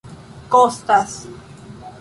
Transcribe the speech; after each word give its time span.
kostas 0.49 1.13